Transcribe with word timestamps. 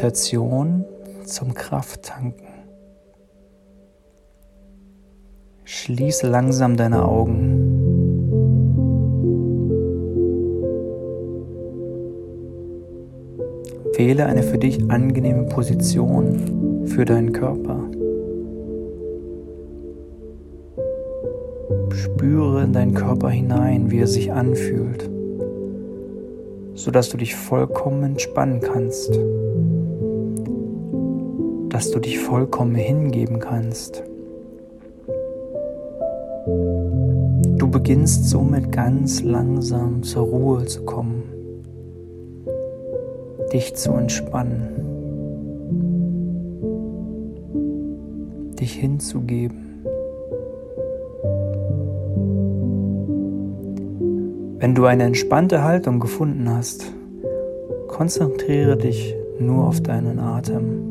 Meditation 0.00 0.86
zum 1.26 1.52
Krafttanken. 1.52 2.46
Schließe 5.64 6.26
langsam 6.26 6.78
deine 6.78 7.04
Augen. 7.04 7.36
Wähle 13.94 14.24
eine 14.24 14.42
für 14.42 14.56
dich 14.56 14.90
angenehme 14.90 15.44
Position 15.48 16.86
für 16.86 17.04
deinen 17.04 17.34
Körper. 17.34 17.84
Spüre 21.90 22.62
in 22.62 22.72
deinen 22.72 22.94
Körper 22.94 23.28
hinein, 23.28 23.90
wie 23.90 23.98
er 23.98 24.06
sich 24.06 24.32
anfühlt, 24.32 25.10
sodass 26.72 27.10
du 27.10 27.18
dich 27.18 27.34
vollkommen 27.36 28.02
entspannen 28.02 28.60
kannst, 28.62 29.20
dass 31.80 31.92
du 31.92 31.98
dich 31.98 32.18
vollkommen 32.18 32.74
hingeben 32.74 33.38
kannst. 33.38 34.02
Du 37.56 37.70
beginnst 37.70 38.28
somit 38.28 38.70
ganz 38.70 39.22
langsam 39.22 40.02
zur 40.02 40.26
Ruhe 40.26 40.66
zu 40.66 40.84
kommen, 40.84 41.22
dich 43.50 43.74
zu 43.76 43.92
entspannen, 43.92 44.68
dich 48.60 48.74
hinzugeben. 48.74 49.86
Wenn 54.58 54.74
du 54.74 54.84
eine 54.84 55.04
entspannte 55.04 55.64
Haltung 55.64 55.98
gefunden 55.98 56.46
hast, 56.50 56.92
konzentriere 57.88 58.76
dich 58.76 59.16
nur 59.38 59.66
auf 59.66 59.80
deinen 59.80 60.18
Atem. 60.18 60.89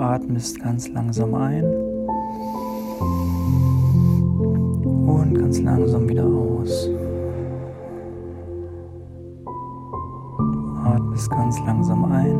Atmest 0.00 0.58
ganz 0.60 0.88
langsam 0.88 1.34
ein 1.34 1.64
und 5.06 5.34
ganz 5.38 5.60
langsam 5.60 6.08
wieder 6.08 6.24
aus. 6.24 6.88
Atmest 10.84 11.30
ganz 11.30 11.58
langsam 11.66 12.04
ein 12.06 12.34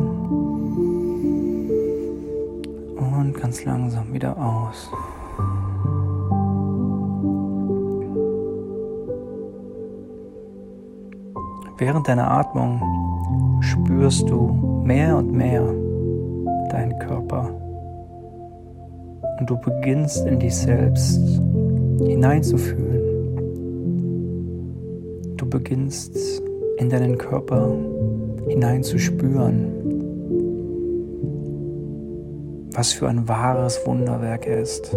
und 2.97 3.33
ganz 3.39 3.63
langsam 3.63 4.11
wieder 4.11 4.35
aus. 4.37 4.91
Während 11.77 12.07
deiner 12.07 12.29
Atmung 12.29 12.81
spürst 13.61 14.29
du 14.29 14.81
mehr 14.83 15.17
und 15.17 15.31
mehr 15.31 15.80
deinen 16.71 16.97
Körper 16.99 17.49
und 19.39 19.49
du 19.49 19.57
beginnst 19.57 20.25
in 20.25 20.39
dich 20.39 20.55
selbst 20.55 21.19
hineinzufühlen. 22.05 23.01
Du 25.37 25.49
beginnst 25.49 26.41
in 26.77 26.89
deinen 26.89 27.17
Körper 27.17 27.75
hineinzuspüren, 28.47 29.65
was 32.73 32.93
für 32.93 33.07
ein 33.09 33.27
wahres 33.27 33.79
Wunderwerk 33.85 34.47
er 34.47 34.61
ist. 34.61 34.95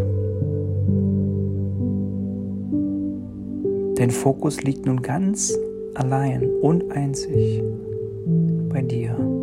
Dein 3.96 4.10
Fokus 4.10 4.62
liegt 4.62 4.86
nun 4.86 5.00
ganz 5.00 5.56
allein 5.94 6.50
und 6.60 6.90
einzig 6.92 7.62
bei 8.68 8.82
dir. 8.82 9.33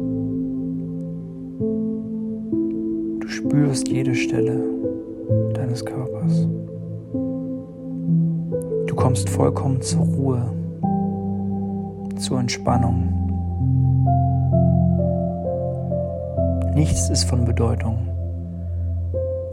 Spürst 3.72 3.88
jede 3.88 4.14
Stelle 4.14 4.62
deines 5.54 5.86
Körpers. 5.86 6.46
Du 8.86 8.94
kommst 8.96 9.30
vollkommen 9.30 9.82
zur 9.82 10.02
Ruhe, 10.02 10.42
zur 12.18 12.42
Entspannung. 12.42 13.08
Nichts 16.76 17.10
ist 17.10 17.24
von 17.24 17.46
Bedeutung, 17.46 18.10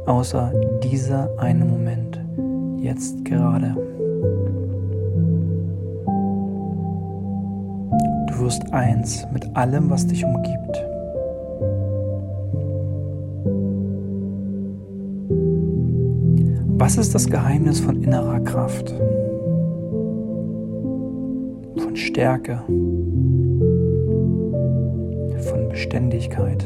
außer 0.06 0.52
dieser 0.82 1.30
eine 1.38 1.64
Moment, 1.64 2.20
jetzt 2.80 3.24
gerade. 3.24 3.76
Du 8.26 8.40
wirst 8.40 8.72
eins 8.72 9.28
mit 9.32 9.56
allem, 9.56 9.88
was 9.90 10.08
dich 10.08 10.24
umgibt. 10.24 10.87
Was 16.88 16.96
ist 16.96 17.14
das 17.14 17.28
Geheimnis 17.28 17.80
von 17.80 18.02
innerer 18.02 18.40
Kraft? 18.40 18.88
Von 21.76 21.94
Stärke? 21.94 22.62
Von 25.50 25.68
Beständigkeit? 25.68 26.64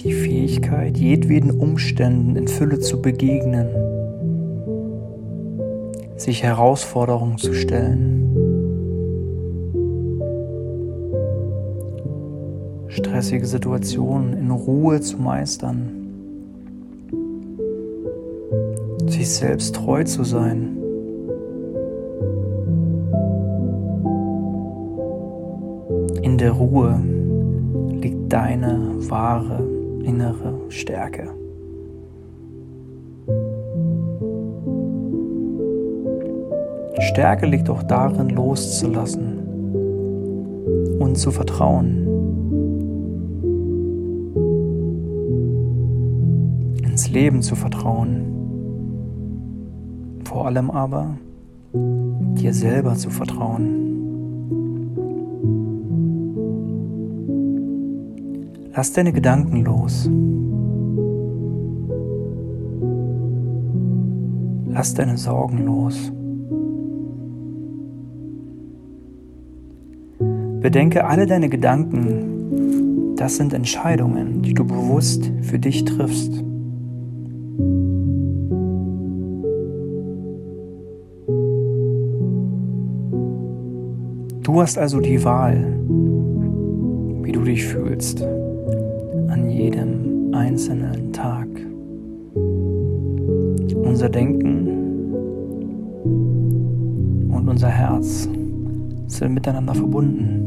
Die 0.00 0.12
Fähigkeit, 0.12 0.96
jedweden 0.96 1.50
Umständen 1.50 2.36
in 2.36 2.46
Fülle 2.46 2.78
zu 2.78 3.02
begegnen, 3.02 3.66
sich 6.16 6.44
Herausforderungen 6.44 7.38
zu 7.38 7.52
stellen. 7.52 8.22
stressige 12.88 13.46
Situationen 13.46 14.34
in 14.34 14.50
Ruhe 14.50 15.00
zu 15.00 15.18
meistern, 15.18 16.05
sich 19.26 19.36
selbst 19.36 19.74
treu 19.74 20.04
zu 20.04 20.22
sein. 20.24 20.76
In 26.22 26.38
der 26.38 26.52
Ruhe 26.52 27.00
liegt 27.90 28.32
deine 28.32 28.94
wahre 29.10 29.64
innere 30.04 30.54
Stärke. 30.68 31.30
Stärke 37.00 37.46
liegt 37.46 37.68
auch 37.68 37.82
darin, 37.82 38.30
loszulassen 38.30 39.38
und 40.98 41.18
zu 41.18 41.30
vertrauen. 41.30 42.04
ins 46.82 47.10
Leben 47.10 47.42
zu 47.42 47.54
vertrauen. 47.56 48.35
Vor 50.36 50.44
allem 50.44 50.70
aber 50.70 51.16
dir 51.72 52.52
selber 52.52 52.94
zu 52.94 53.08
vertrauen. 53.08 53.64
Lass 58.74 58.92
deine 58.92 59.14
Gedanken 59.14 59.64
los. 59.64 60.10
Lass 64.68 64.92
deine 64.92 65.16
Sorgen 65.16 65.64
los. 65.64 66.12
Bedenke 70.60 71.06
alle 71.06 71.24
deine 71.24 71.48
Gedanken, 71.48 73.14
das 73.16 73.38
sind 73.38 73.54
Entscheidungen, 73.54 74.42
die 74.42 74.52
du 74.52 74.66
bewusst 74.66 75.32
für 75.40 75.58
dich 75.58 75.86
triffst. 75.86 76.45
Du 84.56 84.62
hast 84.62 84.78
also 84.78 85.00
die 85.00 85.22
Wahl, 85.22 85.66
wie 87.22 87.30
du 87.30 87.42
dich 87.42 87.62
fühlst 87.62 88.22
an 88.22 89.50
jedem 89.50 90.32
einzelnen 90.32 91.12
Tag. 91.12 91.46
Unser 93.74 94.08
Denken 94.08 94.66
und 97.28 97.46
unser 97.46 97.68
Herz 97.68 98.30
sind 99.08 99.34
miteinander 99.34 99.74
verbunden. 99.74 100.46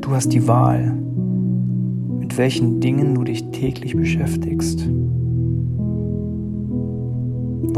Du 0.00 0.10
hast 0.10 0.32
die 0.32 0.48
Wahl, 0.48 0.94
mit 2.18 2.38
welchen 2.38 2.80
Dingen 2.80 3.14
du 3.14 3.24
dich 3.24 3.44
täglich 3.50 3.94
beschäftigst 3.94 4.88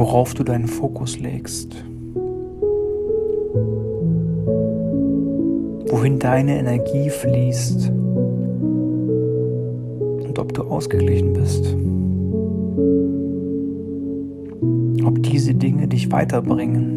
worauf 0.00 0.32
du 0.32 0.43
deinen 0.44 0.67
Fokus 0.67 1.20
legst, 1.20 1.85
wohin 5.91 6.19
deine 6.19 6.58
Energie 6.58 7.11
fließt 7.11 7.91
und 10.26 10.38
ob 10.38 10.55
du 10.55 10.62
ausgeglichen 10.62 11.35
bist, 11.35 11.76
ob 15.05 15.23
diese 15.23 15.52
Dinge 15.52 15.87
dich 15.87 16.11
weiterbringen. 16.11 16.97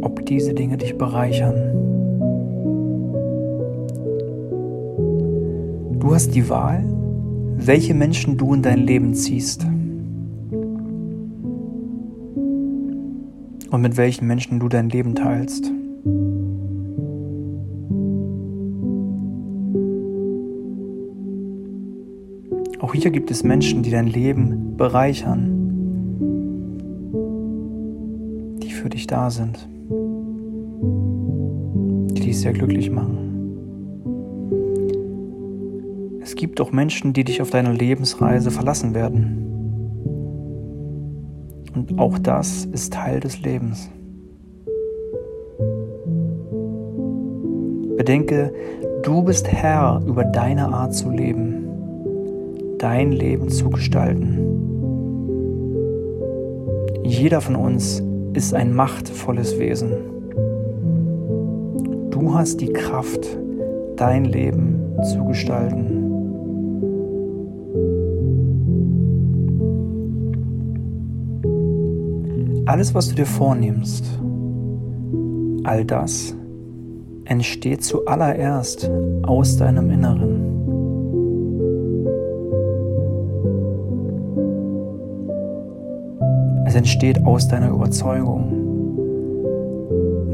Ob 0.00 0.24
diese 0.24 0.54
Dinge 0.54 0.78
dich 0.78 0.96
bereichern. 0.96 1.54
Du 6.00 6.14
hast 6.14 6.34
die 6.34 6.48
Wahl, 6.48 6.82
welche 7.60 7.92
Menschen 7.92 8.38
du 8.38 8.54
in 8.54 8.62
dein 8.62 8.78
Leben 8.78 9.14
ziehst. 9.14 9.64
Und 13.70 13.82
mit 13.82 13.96
welchen 13.96 14.26
Menschen 14.26 14.60
du 14.60 14.68
dein 14.68 14.88
Leben 14.88 15.14
teilst. 15.14 15.70
Auch 22.80 22.94
hier 22.94 23.10
gibt 23.10 23.30
es 23.30 23.42
Menschen, 23.42 23.82
die 23.82 23.90
dein 23.90 24.06
Leben 24.06 24.76
bereichern, 24.76 25.68
die 28.62 28.70
für 28.70 28.88
dich 28.88 29.06
da 29.06 29.28
sind, 29.28 29.68
die 32.14 32.20
dich 32.20 32.40
sehr 32.40 32.54
glücklich 32.54 32.90
machen. 32.90 33.27
Gibt 36.38 36.62
auch 36.62 36.72
Menschen, 36.72 37.12
die 37.12 37.24
dich 37.24 37.42
auf 37.42 37.50
deiner 37.50 37.74
Lebensreise 37.74 38.50
verlassen 38.50 38.94
werden. 38.94 39.44
Und 41.74 41.98
auch 41.98 42.18
das 42.18 42.64
ist 42.64 42.94
Teil 42.94 43.20
des 43.20 43.42
Lebens. 43.42 43.90
Bedenke, 47.98 48.54
du 49.02 49.22
bist 49.22 49.46
Herr 49.48 50.00
über 50.06 50.24
deine 50.24 50.68
Art 50.68 50.94
zu 50.94 51.10
leben 51.10 51.58
dein 52.78 53.12
Leben 53.12 53.48
zu 53.48 53.70
gestalten. 53.70 54.38
Jeder 57.02 57.40
von 57.40 57.56
uns 57.56 58.02
ist 58.34 58.54
ein 58.54 58.72
machtvolles 58.74 59.58
Wesen. 59.58 59.92
Du 62.10 62.34
hast 62.34 62.60
die 62.60 62.72
Kraft, 62.72 63.26
dein 63.96 64.24
Leben 64.24 64.96
zu 65.02 65.24
gestalten. 65.24 65.97
Alles, 72.78 72.94
was 72.94 73.08
du 73.08 73.16
dir 73.16 73.26
vornimmst, 73.26 74.04
all 75.64 75.84
das 75.84 76.32
entsteht 77.24 77.82
zuallererst 77.82 78.88
aus 79.24 79.56
deinem 79.56 79.90
Inneren. 79.90 80.44
entsteht 86.76 87.26
aus 87.26 87.48
deiner 87.48 87.70
Überzeugung. 87.70 88.52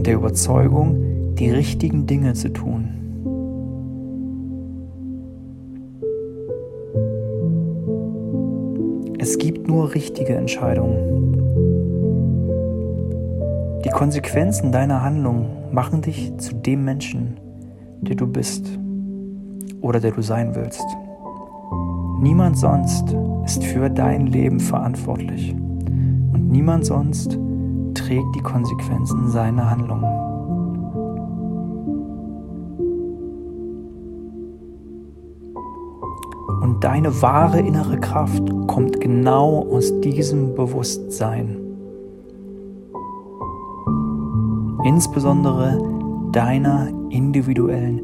Der 0.02 0.16
Überzeugung, 0.16 1.34
die 1.36 1.48
richtigen 1.48 2.06
Dinge 2.06 2.34
zu 2.34 2.50
tun. 2.50 2.90
Es 9.18 9.38
gibt 9.38 9.66
nur 9.66 9.94
richtige 9.94 10.34
Entscheidungen. 10.34 11.43
Die 13.94 13.98
Konsequenzen 13.98 14.72
deiner 14.72 15.02
Handlung 15.02 15.72
machen 15.72 16.02
dich 16.02 16.36
zu 16.38 16.54
dem 16.54 16.84
Menschen, 16.84 17.38
der 18.00 18.16
du 18.16 18.26
bist 18.26 18.78
oder 19.80 20.00
der 20.00 20.10
du 20.10 20.20
sein 20.20 20.54
willst. 20.56 20.84
Niemand 22.20 22.58
sonst 22.58 23.16
ist 23.44 23.62
für 23.62 23.88
dein 23.88 24.26
Leben 24.26 24.58
verantwortlich 24.58 25.54
niemand 26.54 26.86
sonst 26.86 27.36
trägt 27.94 28.36
die 28.36 28.42
Konsequenzen 28.42 29.28
seiner 29.28 29.70
Handlungen. 29.70 30.04
Und 36.62 36.82
deine 36.82 37.20
wahre 37.20 37.58
innere 37.58 37.98
Kraft 37.98 38.44
kommt 38.68 39.00
genau 39.00 39.66
aus 39.68 40.00
diesem 40.00 40.54
Bewusstsein. 40.54 41.63
Insbesondere 44.84 45.78
deiner 46.32 46.88
individuellen 47.10 48.02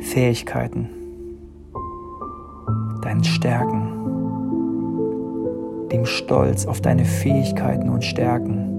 Fähigkeiten, 0.00 0.88
deinen 3.02 3.24
Stärken 3.24 3.96
dem 5.90 6.04
Stolz 6.04 6.66
auf 6.66 6.80
deine 6.80 7.04
Fähigkeiten 7.04 7.88
und 7.88 8.04
Stärken. 8.04 8.72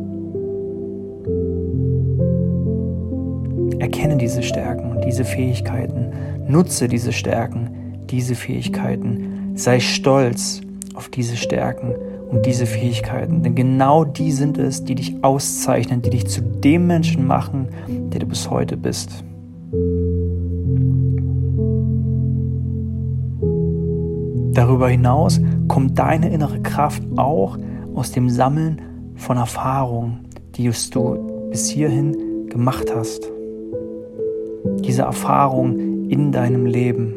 Erkenne 3.80 4.18
diese 4.18 4.44
Stärken 4.44 4.92
und 4.92 5.06
diese 5.06 5.24
Fähigkeiten, 5.24 6.12
nutze 6.48 6.88
diese 6.88 7.14
Stärken, 7.14 8.06
diese 8.10 8.36
Fähigkeiten, 8.36 9.54
sei 9.56 9.80
stolz 9.80 10.62
auf 10.94 11.10
diese 11.10 11.36
Stärken 11.36 11.96
und 12.30 12.46
diese 12.46 12.66
Fähigkeiten, 12.66 13.44
denn 13.44 13.56
genau 13.56 14.04
die 14.04 14.32
sind 14.32 14.58
es, 14.58 14.84
die 14.84 14.96
dich 14.96 15.24
auszeichnen, 15.24 16.02
die 16.02 16.10
dich 16.10 16.28
zu 16.28 16.42
dem 16.42 16.88
Menschen 16.88 17.26
machen, 17.26 17.70
der 17.88 18.20
du 18.20 18.26
bis 18.26 18.50
heute 18.50 18.76
bist. 18.78 19.24
Darüber 24.54 24.90
hinaus 24.90 25.40
kommt 25.68 26.00
deine 26.00 26.30
innere 26.30 26.60
Kraft 26.62 27.04
auch 27.16 27.58
aus 27.96 28.12
dem 28.12 28.30
Sammeln 28.30 28.82
von 29.16 29.38
Erfahrungen, 29.38 30.28
die 30.56 30.70
du 30.92 31.50
bis 31.52 31.70
hierhin 31.70 32.48
gemacht 32.50 32.92
hast. 32.94 33.30
Diese 34.80 35.04
Erfahrungen 35.04 36.10
in 36.10 36.32
deinem 36.32 36.66
Leben, 36.66 37.14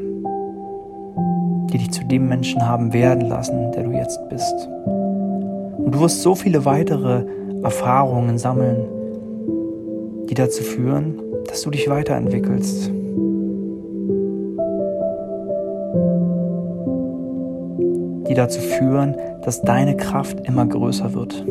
die 1.72 1.78
dich 1.78 1.90
zu 1.90 2.04
dem 2.04 2.28
Menschen 2.28 2.66
haben 2.66 2.92
werden 2.92 3.28
lassen, 3.28 3.72
der 3.72 3.84
du 3.84 3.92
jetzt 3.92 4.20
bist. 4.28 4.68
Und 5.90 5.96
du 5.96 6.02
wirst 6.02 6.22
so 6.22 6.36
viele 6.36 6.64
weitere 6.64 7.24
Erfahrungen 7.64 8.38
sammeln, 8.38 8.86
die 10.28 10.34
dazu 10.34 10.62
führen, 10.62 11.20
dass 11.48 11.62
du 11.62 11.70
dich 11.70 11.90
weiterentwickelst 11.90 12.92
die 18.28 18.34
dazu 18.34 18.60
führen, 18.60 19.16
dass 19.42 19.62
deine 19.62 19.96
Kraft 19.96 20.46
immer 20.46 20.64
größer 20.64 21.12
wird. 21.12 21.44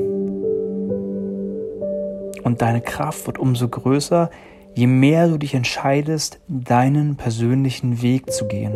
Und 2.46 2.62
deine 2.62 2.80
Kraft 2.80 3.28
wird 3.28 3.40
umso 3.40 3.68
größer, 3.68 4.30
je 4.74 4.88
mehr 4.88 5.28
du 5.28 5.38
dich 5.38 5.54
entscheidest, 5.54 6.40
deinen 6.48 7.18
persönlichen 7.18 8.02
Weg 8.02 8.32
zu 8.32 8.48
gehen. 8.48 8.72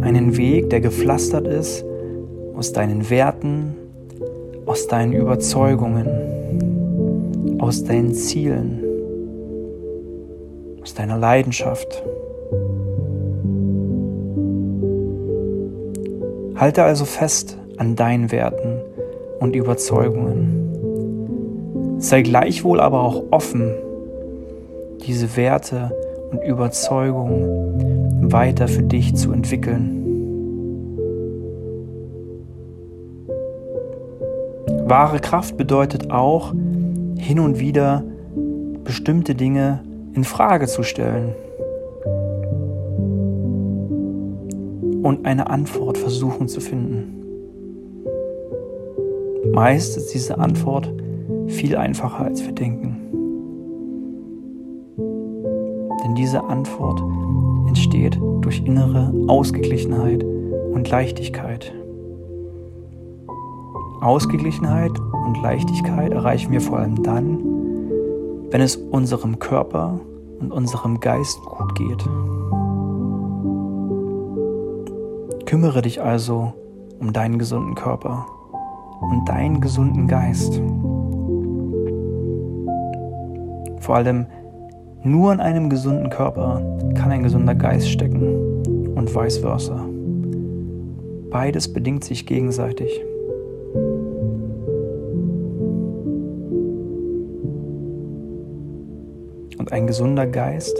Einen 0.00 0.36
Weg, 0.36 0.70
der 0.70 0.80
gepflastert 0.80 1.48
ist 1.48 1.84
aus 2.56 2.72
deinen 2.72 3.10
Werten, 3.10 3.74
aus 4.66 4.86
deinen 4.86 5.12
Überzeugungen, 5.12 6.08
aus 7.60 7.84
deinen 7.84 8.14
Zielen, 8.14 8.82
aus 10.82 10.94
deiner 10.94 11.18
Leidenschaft. 11.18 12.02
Halte 16.56 16.84
also 16.84 17.04
fest 17.04 17.58
an 17.76 17.96
deinen 17.96 18.30
Werten 18.30 18.80
und 19.40 19.56
Überzeugungen. 19.56 20.60
Sei 21.98 22.22
gleichwohl 22.22 22.80
aber 22.80 23.02
auch 23.02 23.24
offen, 23.30 23.74
diese 25.06 25.36
Werte 25.36 25.90
und 26.30 26.42
Überzeugungen 26.44 28.32
weiter 28.32 28.68
für 28.68 28.82
dich 28.82 29.14
zu 29.14 29.32
entwickeln. 29.32 30.03
Wahre 34.86 35.20
Kraft 35.20 35.56
bedeutet 35.56 36.10
auch, 36.10 36.52
hin 37.16 37.40
und 37.40 37.58
wieder 37.58 38.04
bestimmte 38.84 39.34
Dinge 39.34 39.82
in 40.14 40.24
Frage 40.24 40.66
zu 40.66 40.82
stellen. 40.82 41.34
und 45.04 45.26
eine 45.26 45.50
Antwort 45.50 45.98
versuchen 45.98 46.48
zu 46.48 46.60
finden. 46.60 47.20
Meist 49.52 49.96
ist 49.98 50.14
diese 50.14 50.38
Antwort 50.38 50.90
viel 51.46 51.76
einfacher, 51.76 52.24
als 52.24 52.44
wir 52.44 52.52
denken. 52.52 52.96
Denn 56.02 56.14
diese 56.14 56.42
Antwort 56.42 57.02
entsteht 57.68 58.18
durch 58.40 58.62
innere 58.64 59.12
Ausgeglichenheit 59.28 60.24
und 60.24 60.88
Leichtigkeit. 60.88 61.72
Ausgeglichenheit 64.04 64.92
und 65.00 65.40
Leichtigkeit 65.42 66.12
erreichen 66.12 66.52
wir 66.52 66.60
vor 66.60 66.78
allem 66.78 67.02
dann, 67.02 67.38
wenn 68.50 68.60
es 68.60 68.76
unserem 68.76 69.38
Körper 69.38 69.98
und 70.40 70.52
unserem 70.52 71.00
Geist 71.00 71.40
gut 71.40 71.74
geht. 71.74 72.04
Kümmere 75.46 75.80
dich 75.80 76.02
also 76.02 76.52
um 77.00 77.14
deinen 77.14 77.38
gesunden 77.38 77.74
Körper 77.74 78.26
und 79.00 79.26
deinen 79.26 79.62
gesunden 79.62 80.06
Geist. 80.06 80.60
Vor 83.80 83.96
allem 83.96 84.26
nur 85.02 85.32
in 85.32 85.40
einem 85.40 85.70
gesunden 85.70 86.10
Körper 86.10 86.60
kann 86.94 87.10
ein 87.10 87.22
gesunder 87.22 87.54
Geist 87.54 87.88
stecken 87.88 88.92
und 88.94 89.14
vice 89.14 89.38
versa. 89.38 89.82
Beides 91.30 91.72
bedingt 91.72 92.04
sich 92.04 92.26
gegenseitig. 92.26 93.00
Ein 99.74 99.88
gesunder 99.88 100.28
Geist 100.28 100.78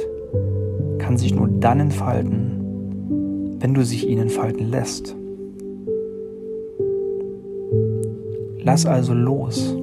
kann 0.98 1.16
sich 1.16 1.34
nur 1.34 1.48
dann 1.48 1.80
entfalten, 1.80 3.56
wenn 3.58 3.74
du 3.74 3.84
sich 3.84 4.08
ihn 4.08 4.20
entfalten 4.20 4.70
lässt. 4.70 5.16
Lass 8.62 8.86
also 8.86 9.12
los, 9.12 9.76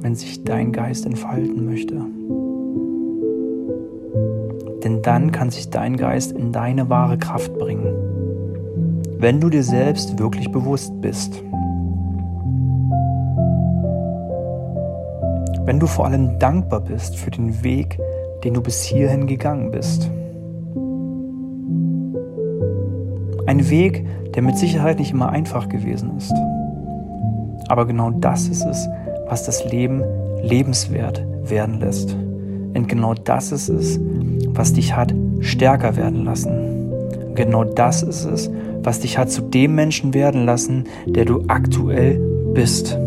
wenn 0.00 0.14
sich 0.14 0.44
dein 0.44 0.70
Geist 0.70 1.06
entfalten 1.06 1.66
möchte. 1.66 1.96
Denn 4.84 5.02
dann 5.02 5.32
kann 5.32 5.50
sich 5.50 5.68
dein 5.70 5.96
Geist 5.96 6.30
in 6.30 6.52
deine 6.52 6.88
wahre 6.88 7.18
Kraft 7.18 7.52
bringen, 7.58 7.96
wenn 9.18 9.40
du 9.40 9.50
dir 9.50 9.64
selbst 9.64 10.20
wirklich 10.20 10.52
bewusst 10.52 10.92
bist. 11.00 11.42
Wenn 15.68 15.80
du 15.80 15.86
vor 15.86 16.06
allem 16.06 16.38
dankbar 16.38 16.80
bist 16.80 17.16
für 17.16 17.30
den 17.30 17.62
Weg, 17.62 17.98
den 18.42 18.54
du 18.54 18.62
bis 18.62 18.84
hierhin 18.84 19.26
gegangen 19.26 19.70
bist. 19.70 20.10
Ein 23.44 23.68
Weg, 23.68 24.06
der 24.34 24.42
mit 24.42 24.56
Sicherheit 24.56 24.98
nicht 24.98 25.10
immer 25.10 25.28
einfach 25.28 25.68
gewesen 25.68 26.16
ist. 26.16 26.32
Aber 27.68 27.84
genau 27.86 28.12
das 28.12 28.48
ist 28.48 28.64
es, 28.64 28.88
was 29.28 29.44
das 29.44 29.70
Leben 29.70 30.02
lebenswert 30.40 31.22
werden 31.44 31.80
lässt. 31.80 32.14
Und 32.14 32.88
genau 32.88 33.12
das 33.12 33.52
ist 33.52 33.68
es, 33.68 34.00
was 34.46 34.72
dich 34.72 34.96
hat 34.96 35.14
stärker 35.40 35.96
werden 35.96 36.24
lassen. 36.24 36.94
Genau 37.34 37.64
das 37.64 38.02
ist 38.02 38.24
es, 38.24 38.50
was 38.82 39.00
dich 39.00 39.18
hat 39.18 39.30
zu 39.30 39.42
dem 39.42 39.74
Menschen 39.74 40.14
werden 40.14 40.46
lassen, 40.46 40.84
der 41.04 41.26
du 41.26 41.44
aktuell 41.46 42.18
bist. 42.54 42.98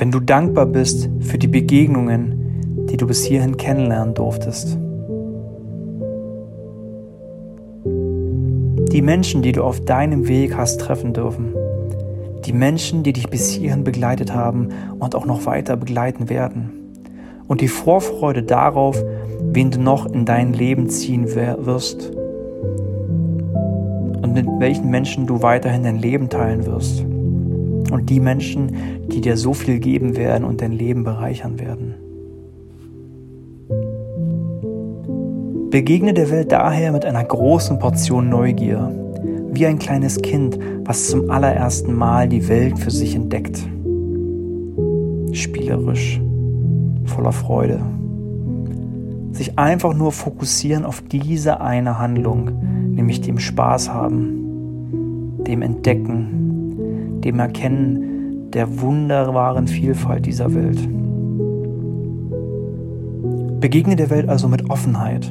Wenn 0.00 0.10
du 0.10 0.18
dankbar 0.18 0.64
bist 0.64 1.10
für 1.20 1.36
die 1.36 1.46
Begegnungen, 1.46 2.86
die 2.88 2.96
du 2.96 3.06
bis 3.06 3.22
hierhin 3.22 3.58
kennenlernen 3.58 4.14
durftest. 4.14 4.78
Die 8.92 9.02
Menschen, 9.02 9.42
die 9.42 9.52
du 9.52 9.62
auf 9.62 9.84
deinem 9.84 10.26
Weg 10.26 10.56
hast 10.56 10.80
treffen 10.80 11.12
dürfen. 11.12 11.54
Die 12.46 12.54
Menschen, 12.54 13.02
die 13.02 13.12
dich 13.12 13.28
bis 13.28 13.50
hierhin 13.50 13.84
begleitet 13.84 14.32
haben 14.32 14.70
und 14.98 15.14
auch 15.14 15.26
noch 15.26 15.44
weiter 15.44 15.76
begleiten 15.76 16.30
werden. 16.30 16.70
Und 17.46 17.60
die 17.60 17.68
Vorfreude 17.68 18.42
darauf, 18.42 19.04
wen 19.52 19.70
du 19.70 19.80
noch 19.80 20.06
in 20.06 20.24
dein 20.24 20.54
Leben 20.54 20.88
ziehen 20.88 21.26
wirst. 21.34 22.10
Und 24.22 24.32
mit 24.32 24.46
welchen 24.60 24.88
Menschen 24.88 25.26
du 25.26 25.42
weiterhin 25.42 25.82
dein 25.82 25.98
Leben 25.98 26.30
teilen 26.30 26.64
wirst. 26.64 27.04
Und 27.90 28.08
die 28.08 28.20
Menschen, 28.20 28.72
die 29.12 29.20
dir 29.20 29.36
so 29.36 29.52
viel 29.52 29.78
geben 29.78 30.16
werden 30.16 30.44
und 30.44 30.60
dein 30.60 30.72
Leben 30.72 31.04
bereichern 31.04 31.58
werden. 31.58 31.94
Begegne 35.70 36.12
der 36.12 36.30
Welt 36.30 36.50
daher 36.50 36.90
mit 36.90 37.04
einer 37.04 37.22
großen 37.22 37.78
Portion 37.78 38.28
Neugier, 38.28 38.90
wie 39.52 39.66
ein 39.66 39.78
kleines 39.78 40.20
Kind, 40.20 40.58
was 40.84 41.08
zum 41.08 41.30
allerersten 41.30 41.94
Mal 41.94 42.28
die 42.28 42.48
Welt 42.48 42.76
für 42.78 42.90
sich 42.90 43.14
entdeckt. 43.14 43.58
Spielerisch, 45.32 46.20
voller 47.04 47.30
Freude. 47.30 47.80
Sich 49.30 49.58
einfach 49.60 49.94
nur 49.94 50.10
fokussieren 50.10 50.84
auf 50.84 51.02
diese 51.02 51.60
eine 51.60 52.00
Handlung, 52.00 52.50
nämlich 52.90 53.20
dem 53.20 53.38
Spaß 53.38 53.90
haben, 53.90 55.38
dem 55.46 55.62
Entdecken, 55.62 56.40
dem 57.24 57.38
Erkennen 57.38 58.50
der 58.50 58.80
wunderbaren 58.80 59.66
Vielfalt 59.66 60.26
dieser 60.26 60.54
Welt. 60.54 60.80
Begegne 63.60 63.96
der 63.96 64.10
Welt 64.10 64.28
also 64.28 64.48
mit 64.48 64.70
Offenheit 64.70 65.30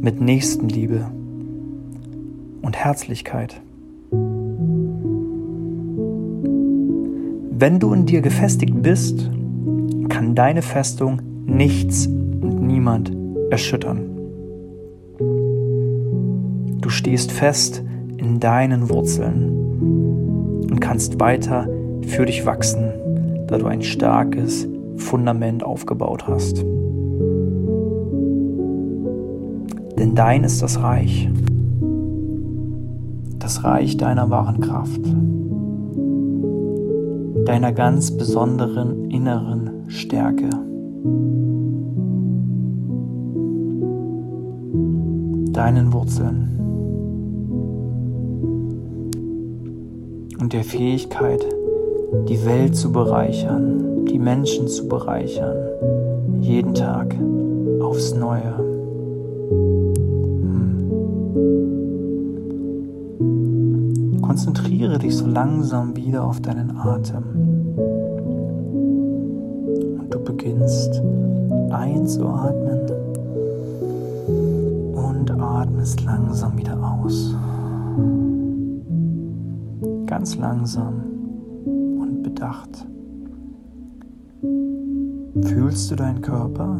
mit 0.00 0.20
Nächstenliebe 0.20 1.10
und 2.62 2.76
Herzlichkeit. 2.76 3.60
Wenn 7.52 7.78
du 7.78 7.92
in 7.92 8.06
dir 8.06 8.22
gefestigt 8.22 8.82
bist, 8.82 9.30
kann 10.08 10.34
deine 10.34 10.62
Festung 10.62 11.20
nichts 11.44 12.06
und 12.06 12.62
niemand 12.62 13.12
erschüttern. 13.50 14.06
Du 16.80 16.88
stehst 16.88 17.30
fest 17.30 17.84
in 18.16 18.40
deinen 18.40 18.88
Wurzeln 18.88 19.59
und 20.70 20.80
kannst 20.80 21.18
weiter 21.20 21.68
für 22.06 22.24
dich 22.24 22.46
wachsen, 22.46 22.92
da 23.48 23.58
du 23.58 23.66
ein 23.66 23.82
starkes 23.82 24.68
Fundament 24.96 25.64
aufgebaut 25.64 26.26
hast. 26.28 26.64
Denn 29.98 30.14
dein 30.14 30.44
ist 30.44 30.62
das 30.62 30.80
Reich, 30.82 31.28
das 33.38 33.64
Reich 33.64 33.96
deiner 33.96 34.30
wahren 34.30 34.60
Kraft, 34.60 35.02
deiner 37.46 37.72
ganz 37.72 38.16
besonderen 38.16 39.10
inneren 39.10 39.88
Stärke. 39.88 40.48
deinen 45.52 45.92
Wurzeln 45.92 46.59
und 50.40 50.52
der 50.54 50.64
Fähigkeit, 50.64 51.44
die 52.28 52.44
Welt 52.46 52.74
zu 52.74 52.90
bereichern, 52.90 54.06
die 54.06 54.18
Menschen 54.18 54.68
zu 54.68 54.88
bereichern, 54.88 55.56
jeden 56.40 56.74
Tag 56.74 57.14
aufs 57.80 58.14
Neue. 58.14 58.54
Konzentriere 64.22 64.98
dich 64.98 65.16
so 65.16 65.26
langsam 65.26 65.94
wieder 65.96 66.24
auf 66.24 66.40
deinen 66.40 66.76
Atem. 66.76 67.22
Und 69.98 70.06
du 70.08 70.18
beginnst 70.20 71.02
einzuatmen 71.70 72.80
und 74.94 75.30
atmest 75.30 76.02
langsam 76.04 76.56
wieder 76.56 76.78
aus. 76.78 77.34
Ganz 80.20 80.36
langsam 80.36 81.02
und 81.64 82.22
bedacht. 82.22 82.86
Fühlst 85.40 85.90
du 85.90 85.96
deinen 85.96 86.20
Körper? 86.20 86.78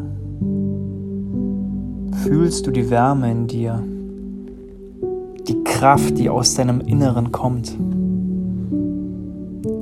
Fühlst 2.21 2.67
du 2.67 2.71
die 2.71 2.87
Wärme 2.91 3.31
in 3.31 3.47
dir? 3.47 3.83
die 5.47 5.63
Kraft, 5.63 6.19
die 6.19 6.29
aus 6.29 6.53
deinem 6.53 6.81
Inneren 6.81 7.31
kommt 7.31 7.75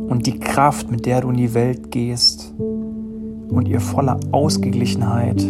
und 0.07 0.21
die 0.25 0.39
Kraft, 0.39 0.89
mit 0.89 1.05
der 1.05 1.19
du 1.19 1.29
in 1.31 1.35
die 1.35 1.53
Welt 1.53 1.91
gehst 1.91 2.53
und 2.57 3.67
ihr 3.67 3.81
voller 3.81 4.21
Ausgeglichenheit 4.31 5.43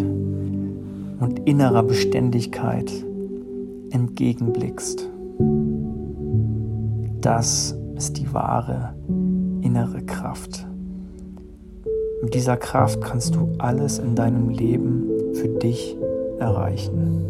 und 1.20 1.42
innerer 1.46 1.84
Beständigkeit 1.84 2.92
entgegenblickst. 3.92 5.08
Das 7.22 7.79
ist 8.00 8.18
die 8.18 8.34
wahre 8.34 8.94
innere 9.62 10.02
Kraft. 10.04 10.66
Mit 12.24 12.34
dieser 12.34 12.56
Kraft 12.56 13.02
kannst 13.02 13.36
du 13.36 13.50
alles 13.58 14.00
in 14.00 14.16
deinem 14.16 14.48
Leben 14.48 15.04
für 15.34 15.50
dich 15.50 15.98
erreichen. 16.40 17.26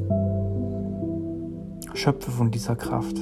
Schöpfe 1.96 2.30
von 2.30 2.52
dieser 2.52 2.76
Kraft. 2.76 3.18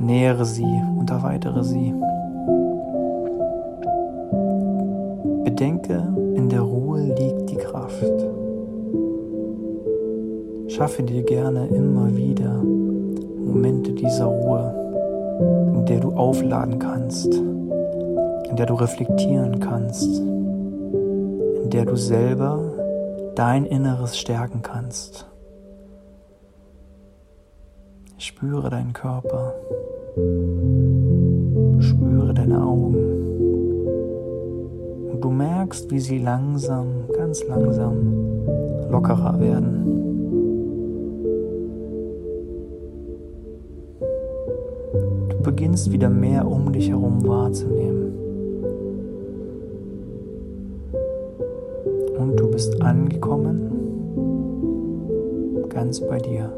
Nähere 0.00 0.44
sie 0.44 0.82
und 0.98 1.08
erweitere 1.08 1.62
sie. 1.62 1.94
Bedenke, 5.44 6.02
in 6.34 6.48
der 6.48 6.62
Ruhe 6.62 7.14
liegt 7.14 7.48
die 7.48 7.56
Kraft. 7.58 8.26
Schaffe 10.66 11.04
dir 11.04 11.22
gerne 11.22 11.68
immer 11.68 12.16
wieder 12.16 12.60
Momente 13.44 13.92
dieser 13.92 14.24
Ruhe, 14.24 14.79
in 15.74 15.86
der 15.86 16.00
du 16.00 16.12
aufladen 16.12 16.78
kannst, 16.78 17.34
in 17.34 18.56
der 18.56 18.66
du 18.66 18.74
reflektieren 18.74 19.60
kannst, 19.60 20.18
in 20.18 21.70
der 21.70 21.84
du 21.84 21.96
selber 21.96 22.60
dein 23.34 23.64
Inneres 23.64 24.18
stärken 24.18 24.62
kannst 24.62 25.30
Spüre 28.20 28.68
deinen 28.68 28.92
Körper. 28.92 29.54
Spüre 31.80 32.34
deine 32.34 32.62
Augen. 32.62 32.94
Und 35.10 35.24
du 35.24 35.30
merkst, 35.30 35.90
wie 35.90 36.00
sie 36.00 36.18
langsam, 36.18 37.06
ganz 37.16 37.42
langsam 37.48 38.12
lockerer 38.90 39.40
werden. 39.40 39.99
Beginnst 45.42 45.92
wieder 45.92 46.10
mehr 46.10 46.46
um 46.46 46.72
dich 46.72 46.90
herum 46.90 47.26
wahrzunehmen. 47.26 48.12
Und 52.18 52.36
du 52.36 52.50
bist 52.50 52.80
angekommen, 52.82 53.72
ganz 55.68 56.00
bei 56.00 56.18
dir. 56.18 56.52